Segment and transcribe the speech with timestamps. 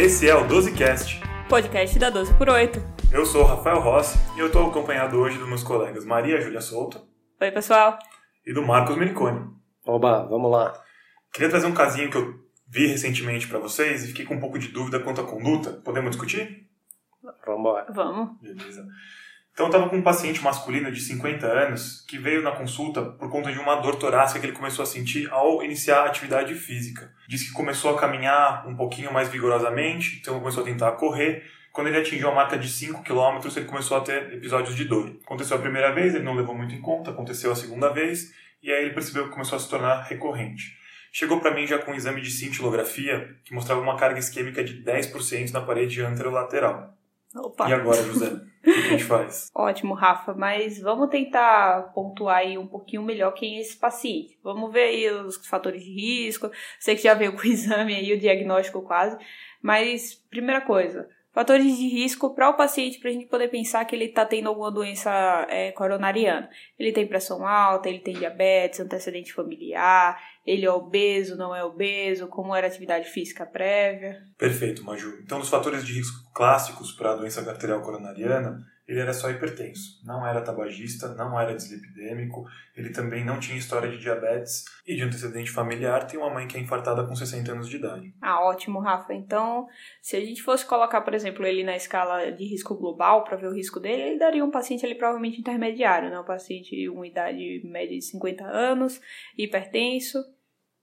[0.00, 2.78] Esse é o 12Cast, podcast da 12 por 8.
[3.10, 6.60] Eu sou o Rafael Rossi e eu estou acompanhado hoje dos meus colegas Maria Júlia
[6.60, 7.04] Souto
[7.40, 7.98] Oi, pessoal.
[8.46, 9.50] e do Marcos Meniconi.
[9.84, 10.72] Oba, vamos lá.
[11.32, 12.32] Queria trazer um casinho que eu
[12.68, 15.72] vi recentemente para vocês e fiquei com um pouco de dúvida quanto à conduta.
[15.84, 16.68] Podemos discutir?
[17.44, 17.92] Vamos embora.
[17.92, 18.40] Vamos.
[18.40, 18.86] Beleza.
[19.58, 23.28] Então eu estava com um paciente masculino de 50 anos que veio na consulta por
[23.28, 27.12] conta de uma dor torácica que ele começou a sentir ao iniciar a atividade física.
[27.26, 31.42] Disse que começou a caminhar um pouquinho mais vigorosamente, então começou a tentar correr.
[31.72, 35.18] Quando ele atingiu a marca de 5 km, ele começou a ter episódios de dor.
[35.24, 38.32] Aconteceu a primeira vez, ele não levou muito em conta, aconteceu a segunda vez,
[38.62, 40.78] e aí ele percebeu que começou a se tornar recorrente.
[41.10, 44.84] Chegou para mim já com um exame de cintilografia que mostrava uma carga isquêmica de
[44.84, 46.96] 10% na parede anterolateral.
[47.36, 47.68] Opa.
[47.68, 48.26] E agora, José?
[48.26, 49.50] O que a gente faz?
[49.54, 54.38] Ótimo, Rafa, mas vamos tentar pontuar aí um pouquinho melhor quem é esse paciente.
[54.42, 56.50] Vamos ver aí os fatores de risco.
[56.78, 59.18] Sei que já veio com o exame aí, o diagnóstico quase.
[59.62, 63.94] Mas, primeira coisa, fatores de risco para o paciente, para a gente poder pensar que
[63.94, 66.48] ele está tendo alguma doença é, coronariana.
[66.78, 72.26] Ele tem pressão alta, ele tem diabetes, antecedente familiar, ele é obeso, não é obeso,
[72.26, 74.22] como era a atividade física prévia.
[74.38, 75.18] Perfeito, Maju.
[75.22, 80.00] Então, dos fatores de risco clássicos para a doença arterial coronariana, ele era só hipertenso.
[80.06, 85.02] Não era tabagista, não era dislipidêmico, ele também não tinha história de diabetes e de
[85.02, 86.06] antecedente familiar.
[86.06, 88.14] Tem uma mãe que é infartada com 60 anos de idade.
[88.22, 89.12] Ah, ótimo, Rafa.
[89.12, 89.66] Então,
[90.00, 93.48] se a gente fosse colocar, por exemplo, ele na escala de risco global para ver
[93.48, 96.18] o risco dele, ele daria um paciente ali provavelmente intermediário, né?
[96.18, 98.98] Um paciente com idade média de 50 anos,
[99.36, 100.24] hipertenso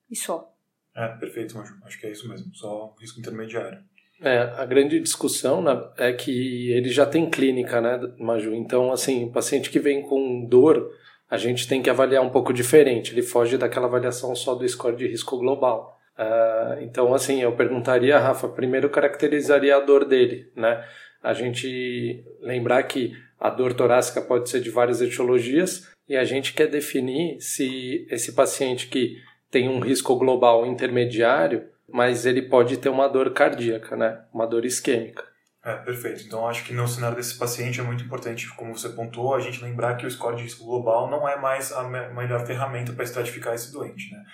[0.09, 0.51] e só.
[0.95, 1.75] É, perfeito, Maju.
[1.83, 3.79] Acho que é isso mesmo, só risco intermediário.
[4.21, 8.53] É, a grande discussão né, é que ele já tem clínica, né, Maju?
[8.55, 10.89] Então, assim, o paciente que vem com dor,
[11.29, 13.11] a gente tem que avaliar um pouco diferente.
[13.11, 15.99] Ele foge daquela avaliação só do score de risco global.
[16.17, 20.81] Uh, então, assim, eu perguntaria, Rafa, primeiro caracterizaria a dor dele, né?
[21.21, 26.53] A gente lembrar que a dor torácica pode ser de várias etiologias e a gente
[26.53, 29.17] quer definir se esse paciente que
[29.55, 34.25] tem um risco global intermediário, mas ele pode ter uma dor cardíaca, né?
[34.33, 35.23] Uma dor isquêmica.
[35.63, 36.23] É, perfeito.
[36.25, 39.63] Então, acho que no cenário desse paciente é muito importante, como você pontuou, a gente
[39.63, 43.55] lembrar que o score de risco global não é mais a melhor ferramenta para estratificar
[43.55, 44.25] esse doente, né?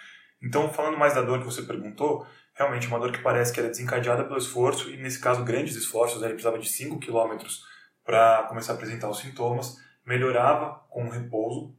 [0.42, 3.70] Então, falando mais da dor que você perguntou, realmente uma dor que parece que era
[3.70, 6.30] desencadeada pelo esforço, e nesse caso, grandes esforços, né?
[6.30, 7.38] ele precisava de 5 km
[8.04, 11.76] para começar a apresentar os sintomas, melhorava com o repouso,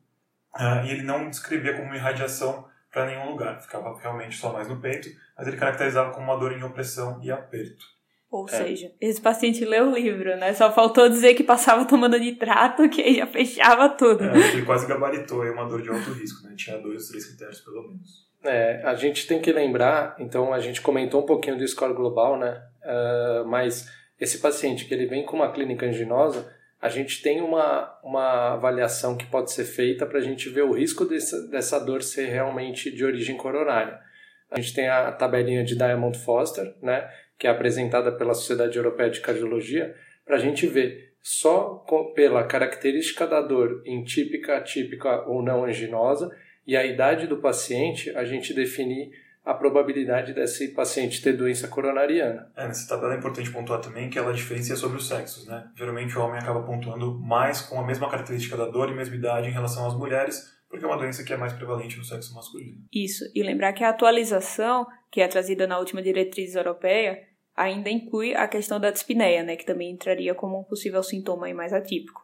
[0.55, 4.81] uh, e ele não descrevia como irradiação para nenhum lugar, ficava realmente só mais no
[4.81, 7.85] peito, mas ele caracterizava como uma dor em opressão e aperto.
[8.31, 8.49] Ou é.
[8.49, 10.55] seja, esse paciente leu o livro, né?
[10.55, 14.25] Só faltou dizer que passava tomando nitrato, que aí já fechava tudo.
[14.25, 16.55] É, ele quase gabaritou aí uma dor de alto risco, né?
[16.57, 18.31] Tinha dois, três critérios pelo menos.
[18.45, 22.39] É, a gente tem que lembrar, então a gente comentou um pouquinho do score global,
[22.39, 22.63] né?
[22.83, 23.89] Uh, mas
[24.19, 26.51] esse paciente que ele vem com uma clínica anginosa,
[26.83, 30.73] a gente tem uma, uma avaliação que pode ser feita para a gente ver o
[30.73, 34.01] risco dessa, dessa dor ser realmente de origem coronária.
[34.51, 39.11] A gente tem a tabelinha de Diamond Foster, né, que é apresentada pela Sociedade Europeia
[39.11, 39.95] de Cardiologia,
[40.27, 45.65] para a gente ver só com, pela característica da dor em típica, atípica ou não
[45.65, 49.13] anginosa e a idade do paciente, a gente definir
[49.45, 52.51] a probabilidade desse paciente ter doença coronariana.
[52.57, 55.69] É, nessa tabela é importante pontuar também que ela diferencia sobre os sexos, né?
[55.77, 59.49] Geralmente o homem acaba pontuando mais com a mesma característica da dor e mesma idade
[59.49, 62.79] em relação às mulheres, porque é uma doença que é mais prevalente no sexo masculino.
[62.93, 67.21] Isso, e lembrar que a atualização, que é trazida na última diretriz europeia,
[67.57, 69.57] ainda inclui a questão da dispneia, né?
[69.57, 72.23] Que também entraria como um possível sintoma mais atípico.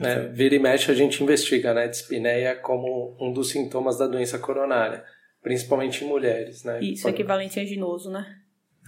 [0.00, 1.88] É, vira e mexe a gente investiga, né?
[1.88, 5.02] Dispneia como um dos sintomas da doença coronária
[5.42, 6.80] principalmente em mulheres, né?
[6.80, 7.16] Isso, Pode...
[7.16, 8.38] equivalente anginoso, né?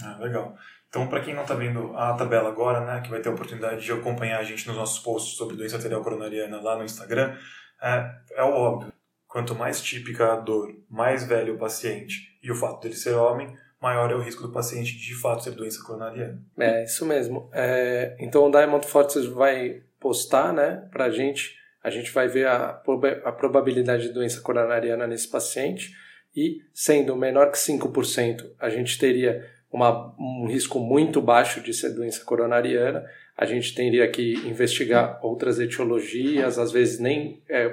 [0.03, 0.57] Ah, legal.
[0.89, 3.85] Então, para quem não está vendo a tabela agora, né, que vai ter a oportunidade
[3.85, 7.37] de acompanhar a gente nos nossos posts sobre doença arterial coronariana lá no Instagram,
[7.83, 8.93] é, é o óbvio.
[9.27, 13.57] Quanto mais típica a dor, mais velho o paciente e o fato dele ser homem,
[13.81, 16.41] maior é o risco do paciente de, de fato ter doença coronariana.
[16.57, 17.50] É, isso mesmo.
[17.53, 22.47] É, então, o Diamond Fortes vai postar, né, para a gente, a gente vai ver
[22.47, 22.81] a,
[23.25, 25.93] a probabilidade de doença coronariana nesse paciente
[26.35, 31.91] e sendo menor que 5%, a gente teria uma, um risco muito baixo de ser
[31.91, 33.05] doença coronariana,
[33.37, 37.69] a gente teria que investigar outras etiologias, às vezes nem é,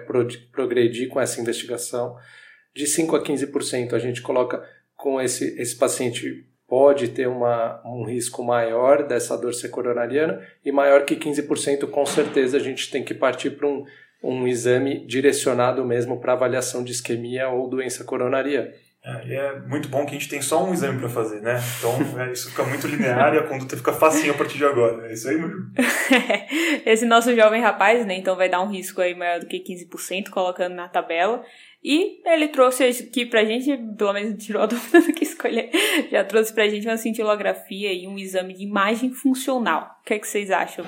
[0.51, 2.15] progredir com essa investigação.
[2.73, 4.63] De 5 a 15% a gente coloca
[4.95, 11.03] com esse, esse paciente pode ter uma, um risco maior dessa dor coronariana e maior
[11.05, 13.83] que 15% com certeza a gente tem que partir para um
[14.23, 18.71] um exame direcionado mesmo para avaliação de isquemia ou doença coronariana.
[19.03, 21.59] É, e é muito bom que a gente tem só um exame para fazer, né?
[21.79, 25.09] Então é, isso fica muito linear e a conduta fica facinho a partir de agora.
[25.09, 25.49] É isso aí, meu
[26.85, 28.15] Esse nosso jovem rapaz, né?
[28.15, 31.43] Então vai dar um risco aí maior do que 15% colocando na tabela.
[31.83, 35.71] E ele trouxe aqui pra gente, pelo menos tirou a dúvida do que escolher,
[36.11, 39.97] já trouxe pra gente uma cintilografia e um exame de imagem funcional.
[40.01, 40.85] O que é que vocês acham?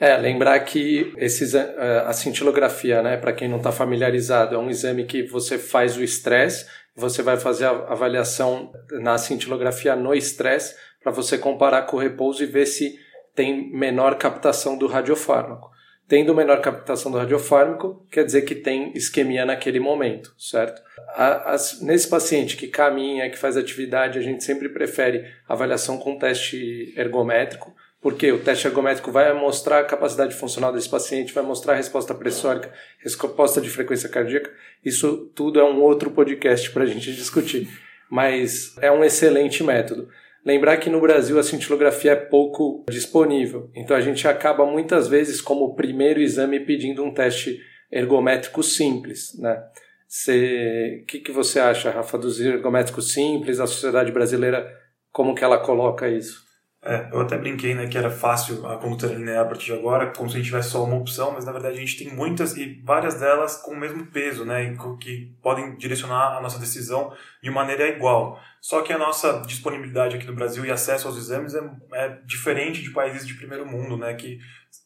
[0.00, 4.70] É, lembrar que esses, eh, a cintilografia, né, para quem não está familiarizado, é um
[4.70, 10.76] exame que você faz o estresse, você vai fazer a avaliação na cintilografia no estresse
[11.02, 12.96] para você comparar com o repouso e ver se
[13.34, 15.68] tem menor captação do radiofármaco.
[16.08, 20.80] Tendo menor captação do radiofármaco, quer dizer que tem isquemia naquele momento, certo?
[21.14, 26.94] As, nesse paciente que caminha, que faz atividade, a gente sempre prefere avaliação com teste
[26.96, 31.76] ergométrico, porque o teste ergométrico vai mostrar a capacidade funcional desse paciente, vai mostrar a
[31.76, 32.72] resposta pressórica,
[33.02, 34.50] resposta de frequência cardíaca.
[34.84, 37.68] Isso tudo é um outro podcast para a gente discutir.
[38.10, 40.08] Mas é um excelente método.
[40.44, 45.40] Lembrar que no Brasil a cintilografia é pouco disponível, então a gente acaba muitas vezes
[45.40, 47.60] como primeiro exame pedindo um teste
[47.90, 49.62] ergométrico simples, né?
[50.08, 53.60] O que, que você acha, Rafa, dos ergométricos simples?
[53.60, 54.66] A sociedade brasileira,
[55.12, 56.47] como que ela coloca isso?
[56.80, 60.12] É, eu até brinquei né, que era fácil a conduta linear a partir de agora,
[60.12, 62.56] como se a gente tivesse só uma opção, mas na verdade a gente tem muitas
[62.56, 67.50] e várias delas com o mesmo peso, né, que podem direcionar a nossa decisão de
[67.50, 68.40] maneira igual.
[68.60, 71.60] Só que a nossa disponibilidade aqui no Brasil e acesso aos exames é,
[71.94, 74.38] é diferente de países de primeiro mundo, né, que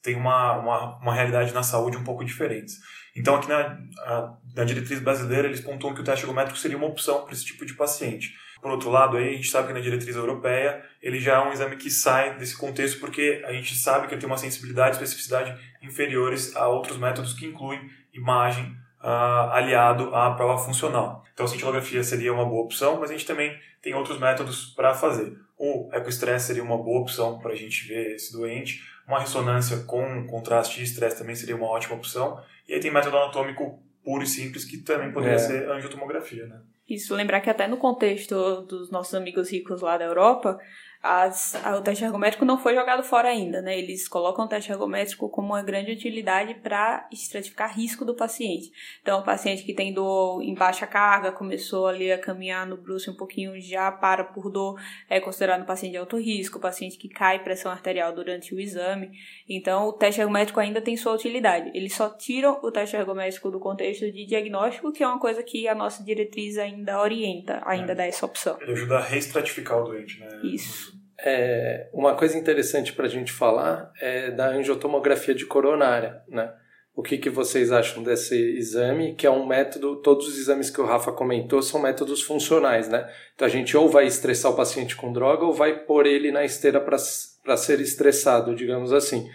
[0.03, 2.79] tem uma, uma, uma realidade na saúde um pouco diferentes.
[3.15, 6.87] Então, aqui na, a, na diretriz brasileira, eles pontuam que o teste ergométrico seria uma
[6.87, 8.33] opção para esse tipo de paciente.
[8.63, 11.53] Por outro lado, aí, a gente sabe que na diretriz europeia ele já é um
[11.53, 14.93] exame que sai desse contexto porque a gente sabe que ele tem uma sensibilidade e
[14.93, 18.67] especificidade inferiores a outros métodos que incluem imagem
[19.03, 21.25] uh, aliado à prova funcional.
[21.35, 24.95] Então a cintilografia seria uma boa opção, mas a gente também tem outros métodos para
[24.95, 25.37] fazer.
[25.59, 28.81] O ecoestresse seria uma boa opção para a gente ver esse doente.
[29.09, 32.41] Uma ressonância com contraste e estresse também seria uma ótima opção.
[32.69, 35.39] E aí tem método anatômico puro e simples que também poderia é.
[35.39, 36.61] ser angiotomografia, né?
[36.89, 40.59] Isso, lembrar que até no contexto dos nossos amigos ricos lá da Europa,
[41.03, 43.77] as, o teste ergométrico não foi jogado fora ainda, né?
[43.77, 48.71] Eles colocam o teste ergométrico como uma grande utilidade para estratificar risco do paciente.
[49.03, 53.11] Então, o paciente que tem dor em baixa carga, começou ali a caminhar no bruxo
[53.11, 57.09] um pouquinho, já para por dor, é considerado um paciente de alto risco, paciente que
[57.09, 59.11] cai pressão arterial durante o exame.
[59.49, 61.73] Então, o teste ergométrico ainda tem sua utilidade.
[61.75, 65.67] Eles só tiram o teste ergométrico do contexto de diagnóstico, que é uma coisa que
[65.67, 67.95] a nossa diretriz ainda orienta, ainda é.
[67.97, 68.57] dá essa opção.
[68.61, 70.29] Ele ajuda a reestratificar o doente, né?
[70.45, 70.92] Isso.
[71.25, 76.53] É, uma coisa interessante para a gente falar é da angiotomografia de coronária, né?
[76.95, 80.81] O que, que vocês acham desse exame, que é um método, todos os exames que
[80.81, 83.09] o Rafa comentou são métodos funcionais, né?
[83.35, 86.45] Então a gente ou vai estressar o paciente com droga ou vai pôr ele na
[86.45, 89.31] esteira para ser estressado, digamos assim.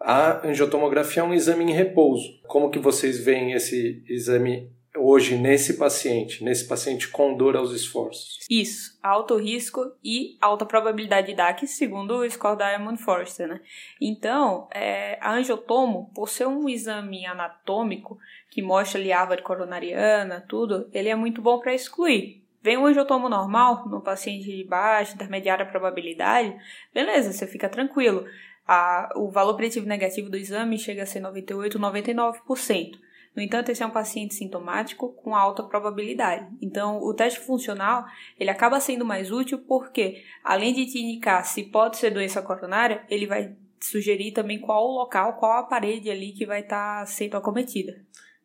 [0.00, 2.40] A angiotomografia é um exame em repouso.
[2.46, 8.38] Como que vocês veem esse exame hoje nesse paciente, nesse paciente com dor aos esforços?
[8.48, 13.60] Isso, alto risco e alta probabilidade de DAC, segundo o score da Diamond Forrester, né?
[14.00, 18.18] Então, é, a angiotomo, por ser um exame anatômico
[18.50, 22.42] que mostra ali a árvore coronariana, tudo, ele é muito bom para excluir.
[22.62, 26.56] Vem um angiotomo normal, no paciente de baixa, intermediária probabilidade,
[26.94, 28.24] beleza, você fica tranquilo.
[28.66, 32.98] A, o valor preditivo negativo do exame chega a ser 98, 99%.
[33.34, 36.46] No entanto, esse é um paciente sintomático com alta probabilidade.
[36.62, 38.04] Então, o teste funcional,
[38.38, 43.02] ele acaba sendo mais útil porque, além de te indicar se pode ser doença coronária,
[43.10, 47.06] ele vai sugerir também qual o local, qual a parede ali que vai estar tá
[47.06, 48.00] sendo acometida.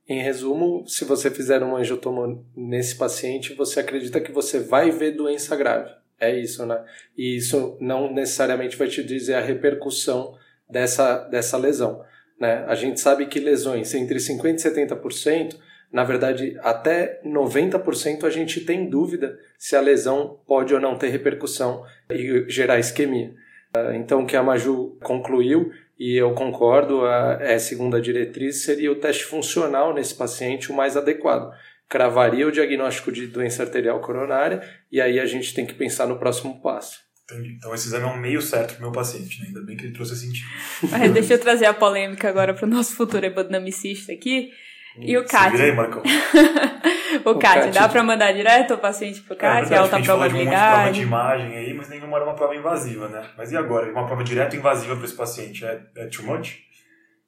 [0.07, 5.11] Em resumo, se você fizer uma angiotomo nesse paciente, você acredita que você vai ver
[5.11, 5.91] doença grave.
[6.19, 6.83] É isso, né?
[7.15, 10.35] E isso não necessariamente vai te dizer a repercussão
[10.69, 12.03] dessa, dessa lesão.
[12.39, 12.63] Né?
[12.67, 15.55] A gente sabe que lesões entre 50% e 70%,
[15.91, 21.09] na verdade, até 90% a gente tem dúvida se a lesão pode ou não ter
[21.09, 23.33] repercussão e gerar isquemia.
[23.73, 28.63] Ah, então, o que a Maju concluiu, e eu concordo, a, é a segunda diretriz,
[28.63, 31.51] seria o teste funcional nesse paciente o mais adequado.
[31.89, 36.19] Cravaria o diagnóstico de doença arterial coronária e aí a gente tem que pensar no
[36.19, 37.08] próximo passo.
[37.31, 37.55] Entendi.
[37.57, 39.47] Então esse exame é um meio certo para o meu paciente, né?
[39.47, 40.47] Ainda bem que ele trouxe esse sentido.
[40.89, 44.51] Mas deixa eu trazer a polêmica agora para o nosso futuro hemodinamicista aqui.
[44.97, 45.51] E o CAT?
[45.51, 46.01] Vira aí, Marcão.
[47.23, 49.71] o, o CAT, dá para mandar direto o paciente pro CAT?
[49.71, 50.55] É, é alta probabilidade?
[50.55, 53.23] A prova de imagem aí, mas nenhuma era uma prova invasiva, né?
[53.37, 53.91] Mas e agora?
[53.91, 56.68] Uma prova direta invasiva para esse paciente é, é too much?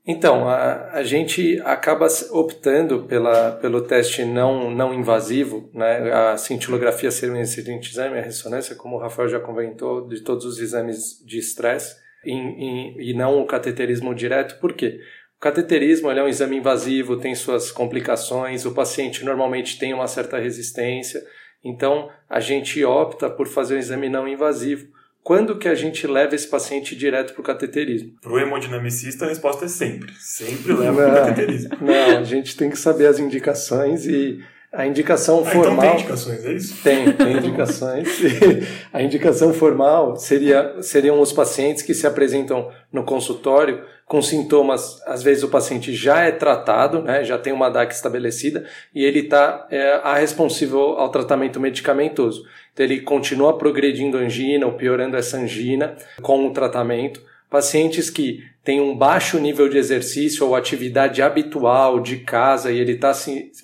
[0.05, 6.11] Então, a, a gente acaba optando pela, pelo teste não, não invasivo, né?
[6.11, 10.43] a cintilografia ser um excelente exame, a ressonância, como o Rafael já comentou, de todos
[10.45, 14.99] os exames de estresse, e não o cateterismo direto, por quê?
[15.37, 20.39] O cateterismo é um exame invasivo, tem suas complicações, o paciente normalmente tem uma certa
[20.39, 21.21] resistência,
[21.63, 24.87] então a gente opta por fazer um exame não invasivo,
[25.23, 28.13] quando que a gente leva esse paciente direto para o cateterismo?
[28.21, 30.13] Para o hemodinamicista, a resposta é sempre.
[30.19, 31.69] Sempre leva para o cateterismo.
[31.81, 35.73] Não, a gente tem que saber as indicações e a indicação ah, formal.
[35.73, 36.83] Então tem indicações, é isso?
[36.83, 38.07] Tem, tem indicações.
[38.93, 45.23] a indicação formal seria, seriam os pacientes que se apresentam no consultório com sintomas, às
[45.23, 49.65] vezes o paciente já é tratado, né, já tem uma DAC estabelecida e ele está
[49.71, 52.43] é, responsível ao tratamento medicamentoso.
[52.73, 57.21] Então ele continua progredindo angina ou piorando essa angina com o tratamento.
[57.51, 62.93] Pacientes que têm um baixo nível de exercício ou atividade habitual de casa e ele
[62.93, 63.11] está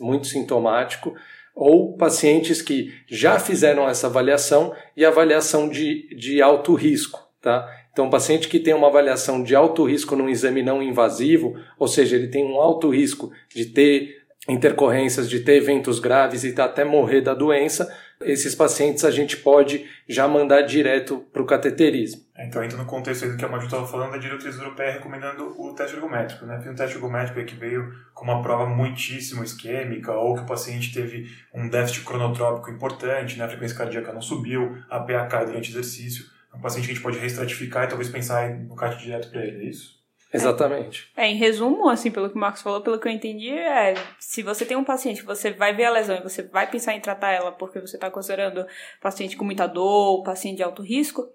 [0.02, 1.16] muito sintomático,
[1.56, 7.26] ou pacientes que já fizeram essa avaliação e avaliação de, de alto risco.
[7.42, 7.66] Tá?
[7.94, 12.18] Então, paciente que tem uma avaliação de alto risco num exame não invasivo, ou seja,
[12.18, 14.18] ele tem um alto risco de ter
[14.50, 17.90] intercorrências, de ter eventos graves e até morrer da doença,
[18.22, 22.22] esses pacientes a gente pode já mandar direto para o cateterismo.
[22.36, 24.94] É, então entra no contexto aí do que a Maju estava falando da diretriz europeia
[24.94, 26.46] recomendando o teste ergométrico.
[26.46, 26.60] Né?
[26.60, 30.94] Tem um teste ergométrico que veio com uma prova muitíssimo isquêmica ou que o paciente
[30.94, 33.46] teve um déficit cronotrópico importante, né?
[33.46, 36.26] a frequência cardíaca não subiu, a PA cai durante exercício.
[36.54, 39.44] É um paciente que a gente pode reestratificar e talvez pensar no CAT direto para
[39.44, 39.97] ele, é isso?
[40.34, 41.10] Exatamente.
[41.16, 44.44] É, em resumo, assim, pelo que o Marcos falou, pelo que eu entendi, é se
[44.44, 47.00] você tem um paciente que você vai ver a lesão e você vai pensar em
[47.00, 48.66] tratar ela porque você está considerando
[49.02, 51.28] paciente com muita dor, paciente de alto risco,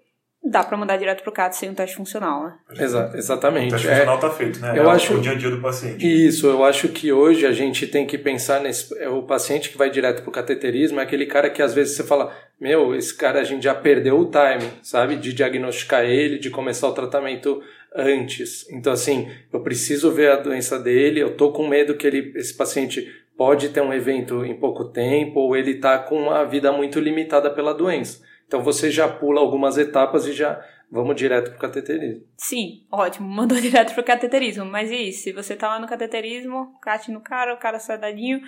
[0.43, 2.53] dá para mandar direto pro CAT sem um teste funcional, né?
[2.77, 3.67] Exa exatamente.
[3.67, 4.77] O teste funcional está feito, né?
[4.77, 6.27] Eu é acho, o dia a dia do paciente.
[6.27, 8.95] Isso, eu acho que hoje a gente tem que pensar nesse.
[8.99, 12.03] É o paciente que vai direto pro cateterismo é aquele cara que às vezes você
[12.03, 15.15] fala, meu, esse cara a gente já perdeu o time, sabe?
[15.15, 17.63] De diagnosticar ele, de começar o tratamento
[17.95, 18.69] antes.
[18.69, 22.55] Então, assim, eu preciso ver a doença dele, eu tô com medo que ele, esse
[22.55, 23.07] paciente
[23.37, 27.49] pode ter um evento em pouco tempo, ou ele tá com uma vida muito limitada
[27.49, 28.23] pela doença.
[28.47, 32.23] Então, você já pula algumas etapas e já vamos direto pro cateterismo.
[32.37, 34.65] Sim, ótimo, mandou direto pro cateterismo.
[34.65, 35.11] Mas e?
[35.11, 38.41] Se você tá lá no cateterismo, cate no cara, o cara sadadinho,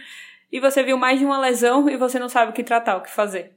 [0.51, 3.01] e você viu mais de uma lesão e você não sabe o que tratar, o
[3.01, 3.54] que fazer.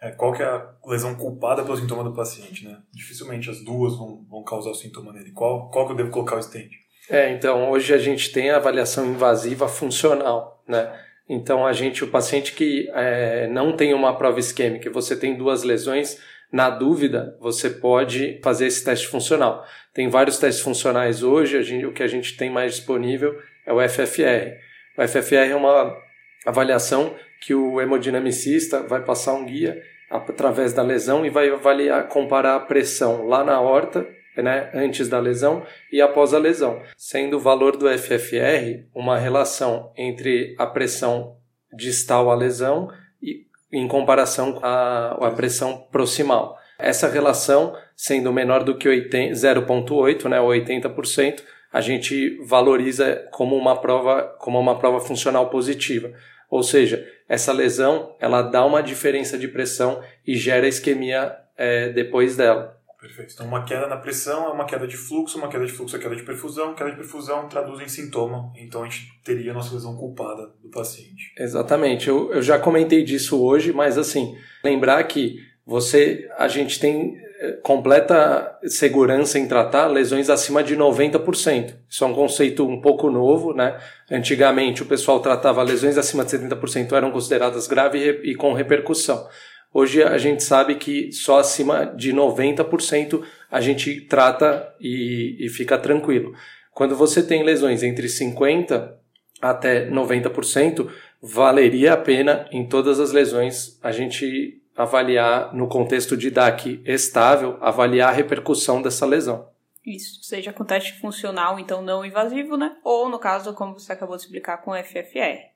[0.00, 2.78] É, qual que é a lesão culpada pelo sintoma do paciente, né?
[2.92, 5.30] Dificilmente as duas vão, vão causar o sintoma nele.
[5.32, 6.70] Qual, qual que eu devo colocar o stent?
[7.08, 10.90] É, então, hoje a gente tem a avaliação invasiva funcional, né?
[11.28, 15.62] Então, a gente, o paciente que é, não tem uma prova isquêmica, você tem duas
[15.62, 16.18] lesões,
[16.52, 19.64] na dúvida, você pode fazer esse teste funcional.
[19.94, 23.88] Tem vários testes funcionais hoje, gente, o que a gente tem mais disponível é o
[23.88, 24.56] FFR.
[24.98, 25.94] O FFR é uma
[26.44, 29.80] avaliação que o hemodinamicista vai passar um guia
[30.10, 35.18] através da lesão e vai avaliar, comparar a pressão lá na horta, né, antes da
[35.18, 41.36] lesão e após a lesão, sendo o valor do FFR uma relação entre a pressão
[41.72, 42.88] distal à lesão
[43.22, 46.58] e em comparação com a, a pressão proximal.
[46.78, 54.22] Essa relação, sendo menor do que 0,8, né, 80%, a gente valoriza como uma prova,
[54.40, 56.12] como uma prova funcional positiva.
[56.50, 62.36] Ou seja, essa lesão ela dá uma diferença de pressão e gera isquemia é, depois
[62.36, 62.76] dela.
[63.00, 63.32] Perfeito.
[63.32, 65.98] Então, uma queda na pressão é uma queda de fluxo, uma queda de fluxo é
[65.98, 69.72] queda de perfusão, queda de perfusão traduz em sintoma, então a gente teria a nossa
[69.72, 71.32] lesão culpada do paciente.
[71.38, 72.08] Exatamente.
[72.08, 77.16] Eu, eu já comentei disso hoje, mas assim, lembrar que você, a gente tem
[77.62, 81.74] completa segurança em tratar lesões acima de 90%.
[81.88, 83.78] Isso é um conceito um pouco novo, né?
[84.10, 89.26] Antigamente o pessoal tratava lesões acima de 70% eram consideradas graves e com repercussão.
[89.72, 95.78] Hoje a gente sabe que só acima de 90% a gente trata e, e fica
[95.78, 96.34] tranquilo.
[96.74, 98.92] Quando você tem lesões entre 50%
[99.40, 100.90] até 90%,
[101.22, 107.58] valeria a pena em todas as lesões a gente avaliar, no contexto de DAC estável,
[107.60, 109.48] avaliar a repercussão dessa lesão.
[109.84, 112.76] Isso, seja com teste funcional, então não invasivo, né?
[112.84, 115.50] Ou, no caso, como você acabou de explicar, com FFR.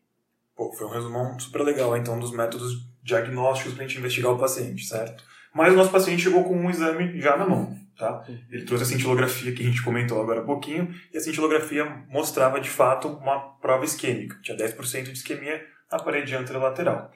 [0.56, 4.38] Pô, foi um resumão super legal, então, dos métodos diagnósticos para a gente investigar o
[4.38, 5.24] paciente, certo?
[5.54, 8.24] Mas o nosso paciente chegou com um exame já na mão, tá?
[8.50, 12.60] Ele trouxe a cintilografia que a gente comentou agora há pouquinho, e a cintilografia mostrava,
[12.60, 14.38] de fato, uma prova isquêmica.
[14.42, 17.10] Tinha 10% de isquemia na parede anterolateral.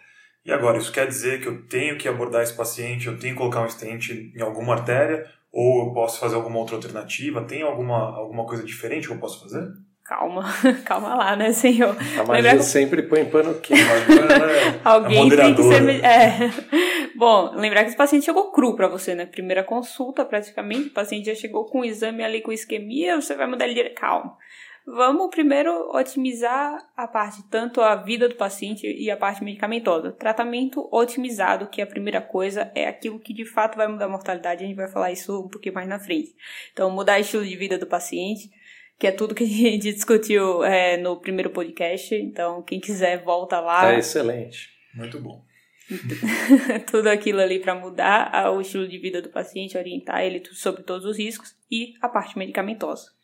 [0.45, 3.39] E agora, isso quer dizer que eu tenho que abordar esse paciente, eu tenho que
[3.39, 7.45] colocar um stent em alguma artéria, Ou eu posso fazer alguma outra alternativa?
[7.45, 9.67] Tem alguma, alguma coisa diferente que eu posso fazer?
[10.09, 10.43] Calma,
[10.87, 11.95] calma lá, né, senhor?
[12.19, 12.63] A magia que...
[12.63, 13.83] sempre põe pano quente.
[13.85, 16.03] É Alguém tem que ser.
[16.03, 16.51] É.
[17.15, 19.27] Bom, lembrar que esse paciente chegou cru para você, né?
[19.27, 20.89] Primeira consulta, praticamente.
[20.89, 23.91] O paciente já chegou com o exame ali com isquemia, você vai mudar ele de
[23.91, 24.35] calma.
[24.91, 30.13] Vamos primeiro otimizar a parte, tanto a vida do paciente e a parte medicamentosa.
[30.13, 34.09] Tratamento otimizado, que é a primeira coisa, é aquilo que de fato vai mudar a
[34.09, 34.65] mortalidade.
[34.65, 36.35] A gente vai falar isso um pouquinho mais na frente.
[36.73, 38.51] Então, mudar o estilo de vida do paciente,
[38.99, 42.15] que é tudo que a gente discutiu é, no primeiro podcast.
[42.15, 43.93] Então, quem quiser, volta lá.
[43.93, 44.71] É excelente.
[44.95, 45.45] Muito bom.
[46.91, 51.05] tudo aquilo ali para mudar o estilo de vida do paciente, orientar ele sobre todos
[51.05, 53.19] os riscos e a parte medicamentosa.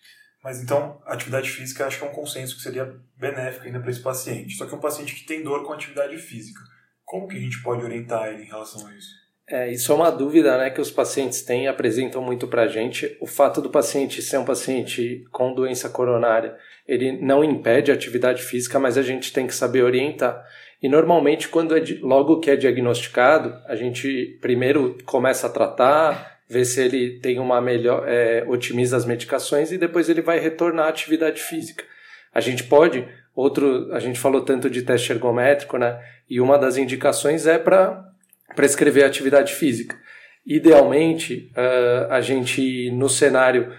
[0.45, 4.03] Mas então, atividade física acho que é um consenso que seria benéfico ainda para esse
[4.03, 4.55] paciente.
[4.55, 6.61] Só que é um paciente que tem dor com atividade física.
[7.03, 9.25] Como que a gente pode orientar ele em relação a isso?
[9.49, 12.69] É, isso é uma dúvida né, que os pacientes têm e apresentam muito para a
[12.69, 13.17] gente.
[13.21, 18.43] O fato do paciente ser um paciente com doença coronária, ele não impede a atividade
[18.43, 20.45] física, mas a gente tem que saber orientar.
[20.83, 26.65] E normalmente, quando é, logo que é diagnosticado, a gente primeiro começa a tratar, ver
[26.65, 30.89] se ele tem uma melhor, é, otimiza as medicações e depois ele vai retornar à
[30.89, 31.85] atividade física.
[32.33, 35.99] A gente pode, outro, a gente falou tanto de teste ergométrico, né?
[36.29, 38.05] E uma das indicações é para
[38.55, 39.97] prescrever atividade física.
[40.47, 43.73] Idealmente, uh, a gente no cenário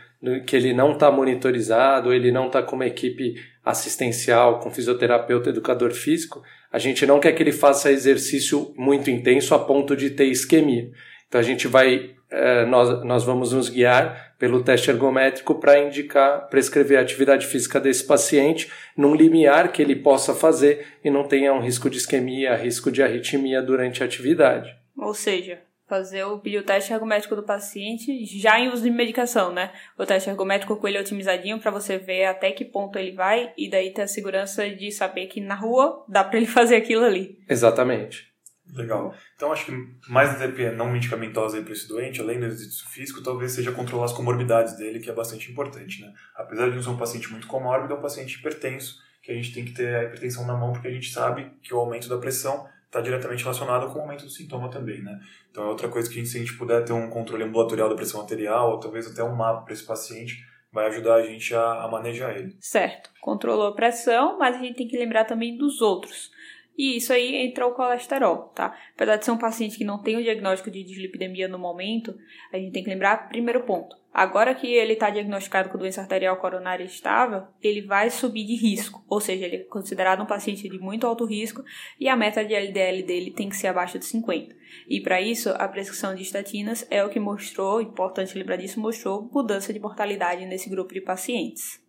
[0.48, 5.92] que ele não está monitorizado, ele não está com uma equipe assistencial, com fisioterapeuta, educador
[5.92, 6.42] físico,
[6.72, 10.90] a gente não quer que ele faça exercício muito intenso a ponto de ter isquemia.
[11.28, 16.50] Então a gente vai é, nós, nós vamos nos guiar pelo teste ergométrico para indicar,
[16.50, 21.54] prescrever a atividade física desse paciente num limiar que ele possa fazer e não tenha
[21.54, 24.76] um risco de isquemia, risco de arritmia durante a atividade.
[24.98, 29.54] Ou seja, fazer o pedir o teste ergométrico do paciente já em uso de medicação,
[29.54, 29.72] né?
[29.98, 33.70] O teste ergométrico com ele otimizadinho para você ver até que ponto ele vai e
[33.70, 37.40] daí ter a segurança de saber que na rua dá para ele fazer aquilo ali.
[37.48, 38.35] Exatamente.
[38.74, 39.14] Legal.
[39.36, 39.72] Então, acho que
[40.10, 44.14] mais terapia não medicamentosa para esse doente, além do exercício físico, talvez seja controlar as
[44.14, 46.12] comorbidades dele, que é bastante importante, né?
[46.36, 49.54] Apesar de não ser um paciente muito comórbido, é um paciente hipertenso, que a gente
[49.54, 52.18] tem que ter a hipertensão na mão, porque a gente sabe que o aumento da
[52.18, 55.20] pressão está diretamente relacionado com o aumento do sintoma também, né?
[55.52, 57.90] Então, é outra coisa que a gente, se a gente puder ter um controle ambulatorial
[57.90, 61.54] da pressão arterial, ou talvez até um mapa para esse paciente, vai ajudar a gente
[61.56, 62.58] a, a manejar ele.
[62.60, 63.10] Certo.
[63.22, 66.35] Controlou a pressão, mas a gente tem que lembrar também dos outros
[66.78, 68.78] e isso aí entra o colesterol, tá?
[68.94, 72.16] Apesar de ser um paciente que não tem o diagnóstico de dislipidemia no momento,
[72.52, 76.38] a gente tem que lembrar, primeiro ponto, agora que ele está diagnosticado com doença arterial
[76.38, 80.78] coronária estável, ele vai subir de risco, ou seja, ele é considerado um paciente de
[80.78, 81.64] muito alto risco
[82.00, 84.56] e a meta de LDL dele tem que ser abaixo de 50.
[84.90, 89.30] E para isso, a prescrição de estatinas é o que mostrou, importante lembrar disso, mostrou
[89.32, 91.82] mudança de mortalidade nesse grupo de pacientes.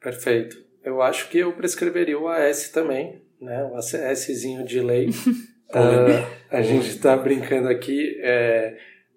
[0.00, 0.64] Perfeito.
[0.82, 3.64] Eu acho que eu prescreveria o AS também, né?
[3.64, 5.08] O ACSzinho de lei.
[5.08, 8.18] uh, a gente está brincando aqui.
[8.22, 8.76] É,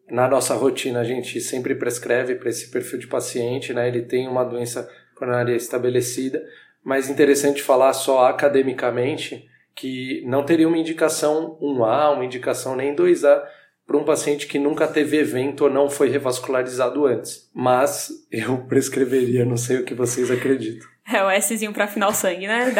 [0.10, 3.88] na nossa rotina, a gente sempre prescreve para esse perfil de paciente, né?
[3.88, 6.44] Ele tem uma doença coronária estabelecida,
[6.84, 13.42] mas interessante falar só academicamente que não teria uma indicação 1A, uma indicação nem 2A
[13.86, 17.50] para um paciente que nunca teve evento ou não foi revascularizado antes.
[17.54, 20.88] Mas eu prescreveria, não sei o que vocês acreditam.
[21.12, 22.74] É o Szinho para final sangue, né?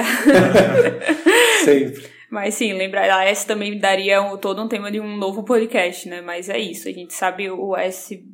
[1.66, 2.08] Sempre.
[2.30, 6.10] Mas sim, lembrar, a S também daria um, todo um tema de um novo podcast,
[6.10, 6.20] né?
[6.22, 8.26] Mas é isso, a gente sabe o S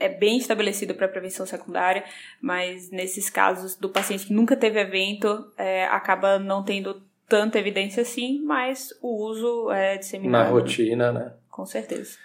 [0.00, 2.04] é bem estabelecido para prevenção secundária,
[2.40, 8.02] mas nesses casos do paciente que nunca teve evento, é, acaba não tendo tanta evidência
[8.02, 10.44] assim, mas o uso é disseminado.
[10.44, 11.32] Na rotina, né?
[11.60, 12.16] Com certeza.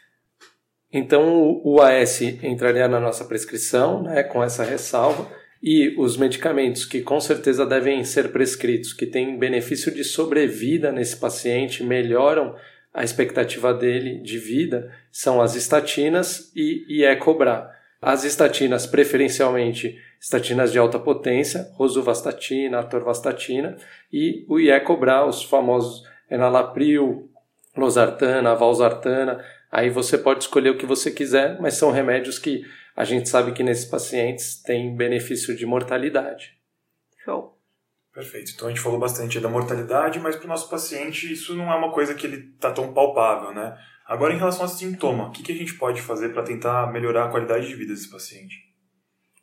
[0.93, 5.30] Então o AS entraria na nossa prescrição, né, com essa ressalva
[5.62, 11.17] e os medicamentos que com certeza devem ser prescritos, que têm benefício de sobrevida nesse
[11.17, 12.56] paciente, melhoram
[12.93, 17.69] a expectativa dele de vida, são as estatinas e Iecobra.
[18.02, 23.76] As estatinas, preferencialmente estatinas de alta potência, rosuvastatina, atorvastatina,
[24.13, 27.30] e o Iecobra, os famosos enalapril,
[27.76, 29.44] losartana, valsartana.
[29.72, 32.64] Aí você pode escolher o que você quiser, mas são remédios que
[32.96, 36.58] a gente sabe que nesses pacientes tem benefício de mortalidade.
[37.24, 37.58] Show.
[38.14, 38.54] Perfeito.
[38.56, 41.76] Então a gente falou bastante da mortalidade, mas para o nosso paciente isso não é
[41.76, 43.78] uma coisa que ele está tão palpável, né?
[44.08, 47.26] Agora, em relação ao sintoma, o que, que a gente pode fazer para tentar melhorar
[47.26, 48.56] a qualidade de vida desse paciente?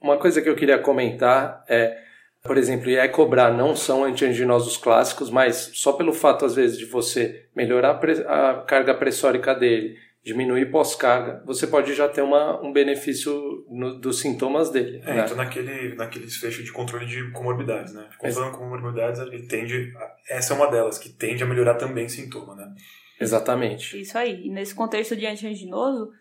[0.01, 2.01] Uma coisa que eu queria comentar é,
[2.43, 6.77] por exemplo, e é cobrar não são antianginosos clássicos, mas só pelo fato, às vezes,
[6.77, 12.73] de você melhorar a carga pressórica dele diminuir pós-carga, você pode já ter uma, um
[12.73, 15.03] benefício no, dos sintomas dele.
[15.05, 15.25] É, né?
[15.25, 18.09] então naquele, naquele desfecho de controle de comorbidades, né?
[18.17, 22.55] Controlando comorbidades, ele tende, a, essa é uma delas, que tende a melhorar também sintoma,
[22.55, 22.73] né?
[23.21, 24.01] Exatamente.
[24.01, 24.47] Isso aí.
[24.47, 26.13] E nesse contexto de antianginoso,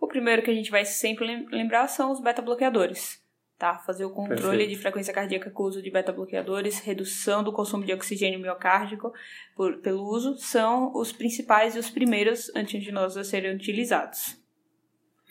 [0.00, 3.23] o primeiro que a gente vai sempre lembrar são os beta-bloqueadores.
[3.58, 3.78] Tá?
[3.78, 4.70] Fazer o controle Perfeito.
[4.70, 9.12] de frequência cardíaca com o uso de beta-bloqueadores, redução do consumo de oxigênio miocárdico
[9.54, 14.42] por, pelo uso, são os principais e os primeiros antianginosos a serem utilizados.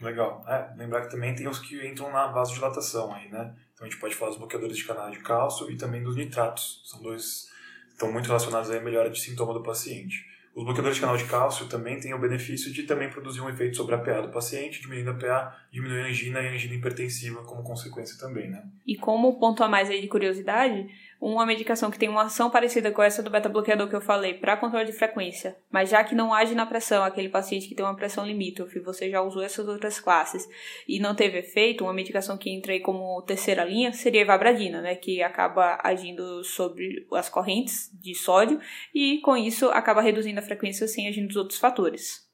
[0.01, 0.43] Legal.
[0.47, 3.53] É, lembrar que também tem os que entram na vasodilatação aí, né?
[3.73, 6.81] Então a gente pode falar dos bloqueadores de canal de cálcio e também dos nitratos.
[6.85, 7.51] São dois
[7.89, 10.25] estão muito relacionados à melhora de sintoma do paciente.
[10.55, 13.75] Os bloqueadores de canal de cálcio também têm o benefício de também produzir um efeito
[13.75, 17.43] sobre a PA do paciente, diminuindo a PA, diminuir a angina e a angina hipertensiva
[17.43, 18.63] como consequência também, né?
[18.85, 20.87] E como ponto a mais aí de curiosidade,
[21.23, 24.57] uma medicação que tem uma ação parecida com essa do beta-bloqueador que eu falei para
[24.57, 27.95] controle de frequência, mas já que não age na pressão, aquele paciente que tem uma
[27.95, 30.45] pressão limítrofe, você já usou essas outras classes
[30.85, 34.81] e não teve efeito, uma medicação que entra aí como terceira linha seria a evabradina,
[34.81, 38.59] né, que acaba agindo sobre as correntes de sódio
[38.93, 42.27] e com isso acaba reduzindo a frequência sem agir nos outros fatores.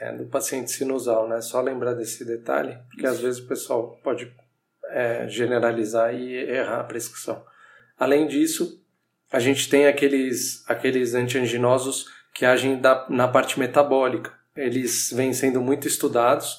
[0.00, 1.40] É, do paciente sinusal, né?
[1.40, 4.32] Só lembrar desse detalhe, porque às vezes o pessoal pode
[4.88, 7.44] é, generalizar e errar a prescrição.
[8.02, 8.82] Além disso,
[9.32, 14.32] a gente tem aqueles, aqueles antianginosos que agem da, na parte metabólica.
[14.56, 16.58] Eles vêm sendo muito estudados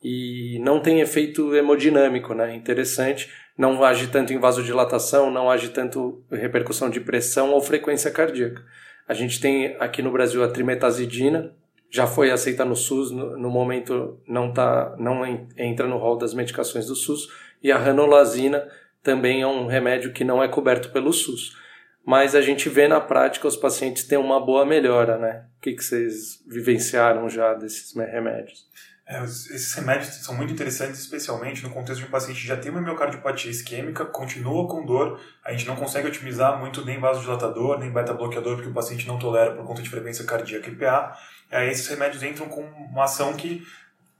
[0.00, 2.54] e não tem efeito hemodinâmico, né?
[2.54, 3.28] Interessante.
[3.58, 8.64] Não age tanto em vasodilatação, não age tanto repercussão de pressão ou frequência cardíaca.
[9.08, 11.56] A gente tem aqui no Brasil a trimetazidina,
[11.90, 15.26] já foi aceita no SUS, no, no momento não, tá, não
[15.56, 17.28] entra no rol das medicações do SUS,
[17.60, 18.68] e a ranolazina,
[19.04, 21.56] também é um remédio que não é coberto pelo SUS.
[22.04, 25.46] Mas a gente vê na prática os pacientes têm uma boa melhora, né?
[25.56, 28.66] O que, que vocês vivenciaram já desses remédios?
[29.06, 32.70] É, esses remédios são muito interessantes, especialmente no contexto de um paciente que já tem
[32.70, 37.92] uma miocardiopatia isquêmica, continua com dor, a gente não consegue otimizar muito nem vasodilatador, nem
[37.92, 41.18] beta-bloqueador, porque o paciente não tolera por conta de frequência cardíaca e PA.
[41.50, 43.62] Aí esses remédios entram com uma ação que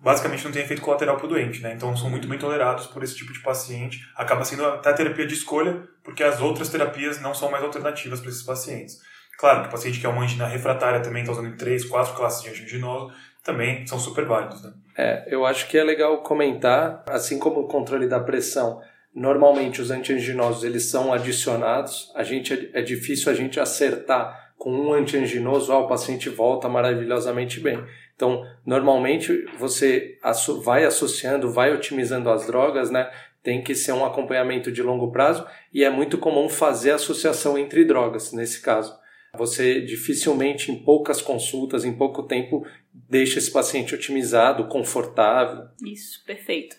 [0.05, 1.73] basicamente não tem efeito colateral para o doente, né?
[1.73, 4.07] Então são muito bem tolerados por esse tipo de paciente.
[4.14, 8.21] Acaba sendo até a terapia de escolha, porque as outras terapias não são mais alternativas
[8.21, 9.01] para esses pacientes.
[9.38, 12.43] Claro que o paciente que é uma angina refratária também está usando três, quatro classes
[12.43, 13.12] de angiogenoso,
[13.43, 14.73] também são super válidos, né?
[14.97, 18.81] É, eu acho que é legal comentar, assim como o controle da pressão,
[19.14, 24.93] normalmente os antianginosos eles são adicionados, a gente é difícil a gente acertar com um
[24.95, 27.85] antianginoso, ah, o paciente volta maravilhosamente bem.
[28.14, 30.18] Então, normalmente você
[30.62, 33.11] vai associando, vai otimizando as drogas, né?
[33.42, 37.85] Tem que ser um acompanhamento de longo prazo e é muito comum fazer associação entre
[37.85, 38.96] drogas nesse caso.
[39.37, 45.64] Você dificilmente, em poucas consultas, em pouco tempo, deixa esse paciente otimizado, confortável.
[45.85, 46.77] Isso, perfeito.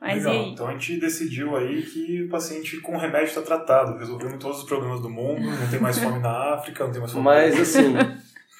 [0.00, 0.44] Mas Legal.
[0.46, 4.64] Então a gente decidiu aí que o paciente com remédio está tratado, resolvemos todos os
[4.64, 7.92] problemas do mundo, não tem mais fome na África, não tem mais fome Mas assim,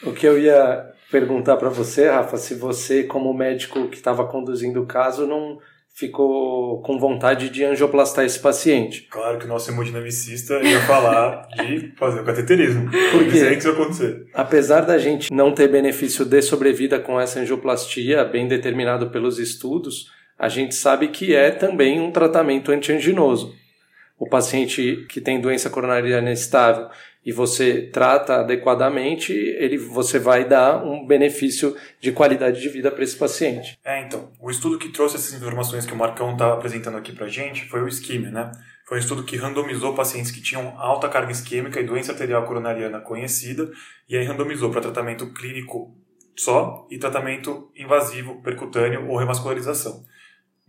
[0.04, 4.82] o que eu ia perguntar para você, Rafa, se você, como médico que estava conduzindo
[4.82, 5.58] o caso, não
[5.92, 9.06] ficou com vontade de angioplastar esse paciente.
[9.10, 12.88] Claro que o nosso hemodinamicista ia falar de fazer o cateterismo.
[12.94, 14.26] É que isso acontecer.
[14.32, 20.06] Apesar da gente não ter benefício de sobrevida com essa angioplastia, bem determinado pelos estudos,
[20.38, 23.54] a gente sabe que é também um tratamento antianginoso.
[24.18, 26.88] O paciente que tem doença coronariana estável
[27.24, 33.04] e você trata adequadamente, ele, você vai dar um benefício de qualidade de vida para
[33.04, 33.78] esse paciente.
[33.84, 37.28] É, então, o estudo que trouxe essas informações que o Marcão está apresentando aqui para
[37.28, 38.50] gente foi o SKIM, né?
[38.86, 43.00] Foi um estudo que randomizou pacientes que tinham alta carga isquêmica e doença arterial coronariana
[43.00, 43.70] conhecida,
[44.08, 45.94] e aí randomizou para tratamento clínico
[46.34, 50.04] só e tratamento invasivo, percutâneo ou revascularização.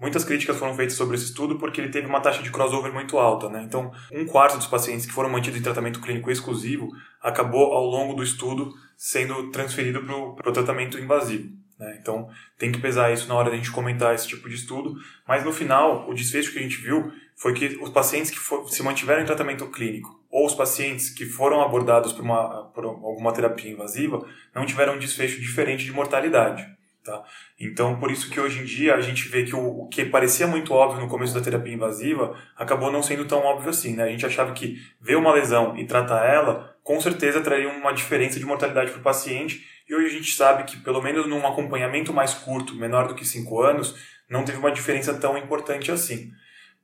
[0.01, 3.19] Muitas críticas foram feitas sobre esse estudo porque ele teve uma taxa de crossover muito
[3.19, 3.61] alta, né?
[3.63, 6.89] Então, um quarto dos pacientes que foram mantidos em tratamento clínico exclusivo
[7.21, 10.01] acabou ao longo do estudo sendo transferido
[10.35, 11.51] para o tratamento invasivo.
[11.77, 11.97] Né?
[12.01, 14.95] Então, tem que pesar isso na hora a gente comentar esse tipo de estudo.
[15.27, 18.67] Mas no final, o desfecho que a gente viu foi que os pacientes que for,
[18.67, 23.33] se mantiveram em tratamento clínico ou os pacientes que foram abordados por, uma, por alguma
[23.33, 26.80] terapia invasiva não tiveram um desfecho diferente de mortalidade.
[27.03, 27.23] Tá?
[27.59, 30.45] Então, por isso que hoje em dia a gente vê que o, o, que parecia
[30.45, 33.95] muito óbvio no começo da terapia invasiva acabou não sendo tão óbvio assim.
[33.95, 34.03] Né?
[34.03, 38.39] A gente achava que ver uma lesão e tratar ela, com certeza traria uma diferença
[38.39, 39.65] de mortalidade para o paciente.
[39.89, 43.25] E hoje a gente sabe que, pelo menos num acompanhamento mais curto, menor do que
[43.25, 43.95] 5 anos,
[44.29, 46.31] não teve uma diferença tão importante assim.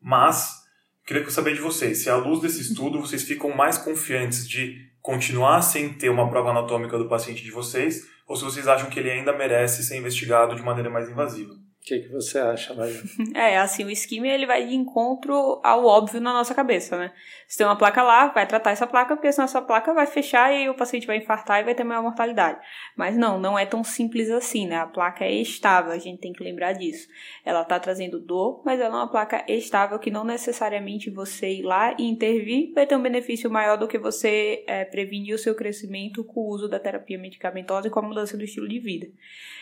[0.01, 0.63] Mas,
[1.05, 5.61] queria saber de vocês, se à luz desse estudo vocês ficam mais confiantes de continuar
[5.61, 9.09] sem ter uma prova anatômica do paciente de vocês, ou se vocês acham que ele
[9.09, 11.55] ainda merece ser investigado de maneira mais invasiva
[11.87, 13.01] que, que você acha, Maria?
[13.33, 17.13] É, assim, o esquema ele vai de encontro ao óbvio na nossa cabeça, né?
[17.47, 20.53] Se tem uma placa lá, vai tratar essa placa, porque senão essa placa vai fechar
[20.53, 22.59] e o paciente vai infartar e vai ter maior mortalidade.
[22.95, 24.77] Mas não, não é tão simples assim, né?
[24.77, 27.07] A placa é estável, a gente tem que lembrar disso.
[27.45, 31.63] Ela tá trazendo dor, mas ela é uma placa estável que não necessariamente você ir
[31.63, 35.55] lá e intervir vai ter um benefício maior do que você é, prevenir o seu
[35.55, 39.07] crescimento com o uso da terapia medicamentosa e com a mudança do estilo de vida.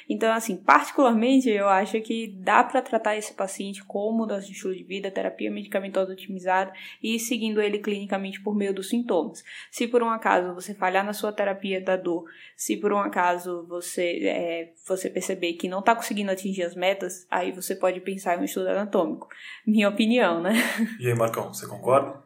[0.10, 4.76] Então, assim, particularmente, eu acho que dá para tratar esse paciente com mudança de estilo
[4.76, 9.44] de vida, terapia medicamentosa otimizada e seguindo ele clinicamente por meio dos sintomas.
[9.72, 12.26] Se por um acaso você falhar na sua terapia da dor,
[12.56, 17.26] se por um acaso você, é, você perceber que não está conseguindo atingir as metas,
[17.30, 19.28] aí você pode pensar em um estudo anatômico.
[19.66, 20.54] Minha opinião, né?
[21.00, 22.24] E aí, Marcão, você concorda?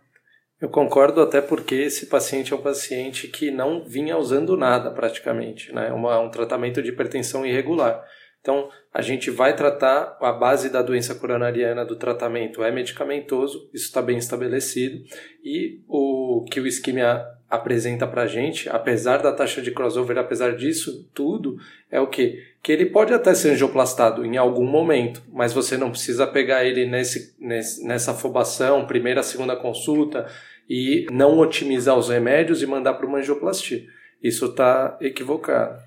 [0.61, 5.73] Eu concordo até porque esse paciente é um paciente que não vinha usando nada praticamente,
[5.73, 5.91] né?
[5.93, 8.03] Uma, um tratamento de hipertensão irregular.
[8.41, 13.85] Então, a gente vai tratar a base da doença coronariana do tratamento é medicamentoso, isso
[13.85, 15.03] está bem estabelecido,
[15.43, 20.55] e o que o isquemia apresenta para a gente, apesar da taxa de crossover, apesar
[20.55, 21.57] disso tudo,
[21.91, 22.43] é o que?
[22.61, 26.85] Que ele pode até ser angioplastado em algum momento, mas você não precisa pegar ele
[26.85, 30.27] nesse, nesse, nessa afobação, primeira, segunda consulta,
[30.69, 33.83] e não otimizar os remédios e mandar para uma angioplastia.
[34.21, 35.79] Isso está equivocado.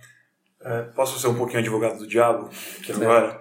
[0.64, 3.40] É, posso ser um pouquinho advogado do diabo aqui agora?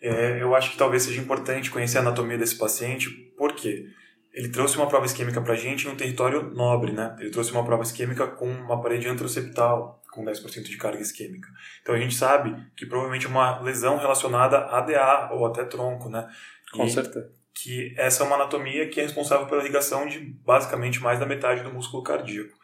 [0.00, 3.86] É, eu acho que talvez seja importante conhecer a anatomia desse paciente, por quê?
[4.32, 7.16] Ele trouxe uma prova isquêmica para a gente em um território nobre, né?
[7.18, 11.48] Ele trouxe uma prova isquêmica com uma parede antroceptal, com 10% de carga isquêmica.
[11.82, 16.28] Então a gente sabe que provavelmente uma lesão relacionada a DA ou até tronco, né?
[16.72, 21.00] Com e, certeza que essa é uma anatomia que é responsável pela ligação de basicamente
[21.00, 22.56] mais da metade do músculo cardíaco.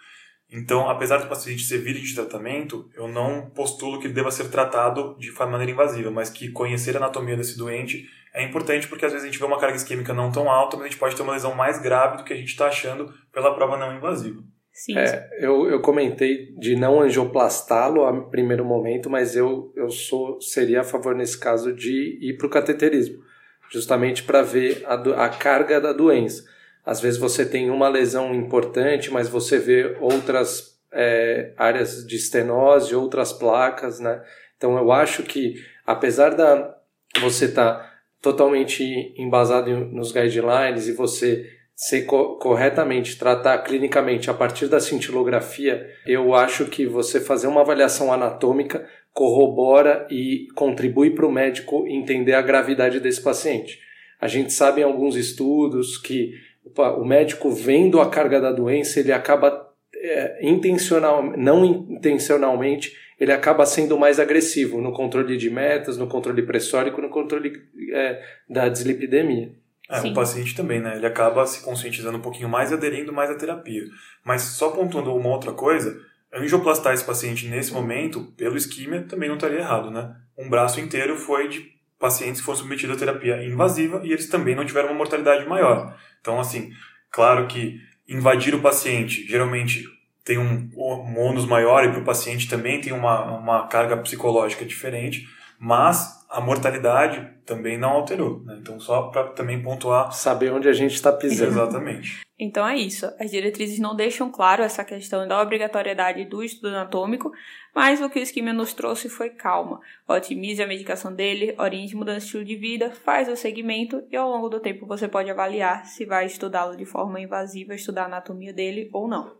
[0.56, 4.48] Então, apesar do paciente ser vídeo de tratamento, eu não postulo que ele deva ser
[4.48, 9.12] tratado de maneira invasiva, mas que conhecer a anatomia desse doente é importante porque às
[9.12, 11.22] vezes a gente vê uma carga isquêmica não tão alta, mas a gente pode ter
[11.22, 14.42] uma lesão mais grave do que a gente está achando pela prova não invasiva.
[14.72, 14.96] Sim.
[14.98, 20.82] É, eu, eu comentei de não angioplastá-lo a primeiro momento, mas eu, eu sou seria
[20.82, 23.24] a favor nesse caso de ir para o cateterismo
[23.70, 26.44] justamente para ver a, a carga da doença.
[26.86, 32.94] Às vezes você tem uma lesão importante, mas você vê outras é, áreas de estenose,
[32.94, 34.22] outras placas, né?
[34.56, 36.76] Então eu acho que, apesar da
[37.20, 44.34] você estar tá totalmente embasado nos guidelines e você ser co corretamente tratar clinicamente a
[44.34, 51.26] partir da cintilografia, eu acho que você fazer uma avaliação anatômica corrobora e contribui para
[51.26, 53.80] o médico entender a gravidade desse paciente.
[54.18, 56.32] A gente sabe em alguns estudos que
[56.74, 63.64] o médico vendo a carga da doença, ele acaba é, intencional, não intencionalmente, ele acaba
[63.64, 67.52] sendo mais agressivo no controle de metas, no controle pressórico, no controle
[67.92, 69.52] é, da dislipidemia.
[69.88, 70.96] É, o paciente também, né?
[70.96, 73.84] Ele acaba se conscientizando um pouquinho mais e aderindo mais à terapia.
[74.24, 75.96] Mas só pontuando uma outra coisa,
[76.34, 80.14] angioplastar esse paciente nesse momento, pelo isquímia, também não estaria errado, né?
[80.36, 84.64] Um braço inteiro foi de pacientes foram submetidos à terapia invasiva e eles também não
[84.64, 85.96] tiveram uma mortalidade maior.
[86.20, 86.70] Então, assim,
[87.10, 89.84] claro que invadir o paciente geralmente
[90.24, 94.64] tem um, um ônus maior e para o paciente também tem uma, uma carga psicológica
[94.64, 98.42] diferente, mas a mortalidade também não alterou.
[98.42, 98.58] Né?
[98.60, 100.12] Então, só para também pontuar.
[100.12, 101.52] Saber onde a gente está pisando.
[101.52, 102.20] Exatamente.
[102.38, 103.06] Então é isso.
[103.18, 107.32] As diretrizes não deixam claro essa questão da obrigatoriedade do estudo anatômico,
[107.74, 109.80] mas o que o esquema nos trouxe foi calma.
[110.06, 114.28] Otimize a medicação dele, oriente mudança de estilo de vida, faz o segmento e ao
[114.28, 118.52] longo do tempo você pode avaliar se vai estudá-lo de forma invasiva, estudar a anatomia
[118.52, 119.32] dele ou não.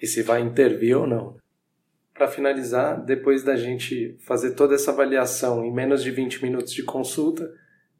[0.00, 1.43] E se vai intervir ou não
[2.14, 6.84] para finalizar, depois da gente fazer toda essa avaliação em menos de 20 minutos de
[6.84, 7.52] consulta,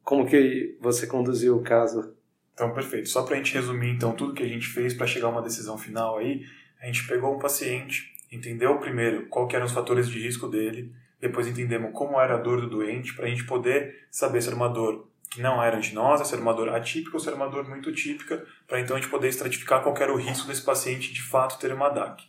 [0.05, 2.15] como que você conduziu o caso?
[2.55, 3.09] Então, perfeito.
[3.09, 5.43] Só para a gente resumir, então, tudo que a gente fez para chegar a uma
[5.43, 6.47] decisão final aí,
[6.81, 11.49] a gente pegou um paciente, entendeu primeiro qual eram os fatores de risco dele, depois
[11.49, 14.69] entendemos como era a dor do doente, para a gente poder saber se era uma
[14.69, 17.69] dor que não era antinosa, se era uma dor atípica ou se era uma dor
[17.69, 21.23] muito típica, para então a gente poder estratificar qual era o risco desse paciente de
[21.23, 22.23] fato ter uma DAC.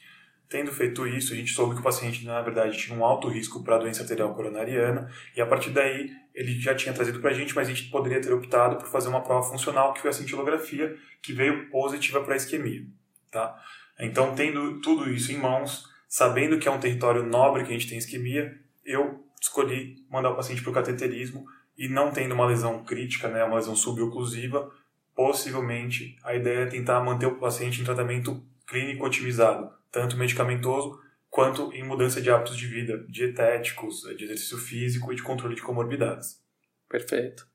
[0.56, 3.62] Tendo feito isso, a gente soube que o paciente, na verdade, tinha um alto risco
[3.62, 7.54] para doença arterial coronariana, e a partir daí ele já tinha trazido para a gente,
[7.54, 10.96] mas a gente poderia ter optado por fazer uma prova funcional, que foi a cintilografia,
[11.22, 12.86] que veio positiva para isquemia.
[13.30, 13.62] Tá?
[14.00, 17.90] Então, tendo tudo isso em mãos, sabendo que é um território nobre que a gente
[17.90, 21.46] tem isquemia, eu escolhi mandar o paciente para o cateterismo,
[21.78, 24.72] e não tendo uma lesão crítica, né, uma lesão suboclusiva,
[25.14, 31.72] possivelmente a ideia é tentar manter o paciente em tratamento clínico otimizado, tanto medicamentoso quanto
[31.74, 36.42] em mudança de hábitos de vida, dietéticos, de exercício físico e de controle de comorbidades.
[36.90, 37.48] Perfeito.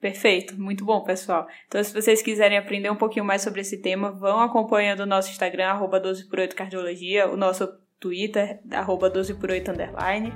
[0.00, 1.48] Perfeito, muito bom, pessoal.
[1.66, 5.30] Então, se vocês quiserem aprender um pouquinho mais sobre esse tema, vão acompanhando o nosso
[5.30, 7.66] Instagram, arroba 12 por 8 Cardiologia, o nosso
[7.98, 10.32] Twitter, arroba 12 por 8 underline.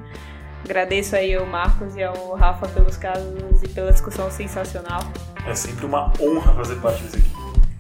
[0.65, 5.01] Agradeço aí ao Marcos e ao Rafa pelos casos e pela discussão sensacional.
[5.47, 7.31] É sempre uma honra fazer parte desse aqui.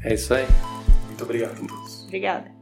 [0.04, 0.46] É isso aí.
[1.06, 2.04] Muito obrigado a todos.
[2.04, 2.57] Obrigada.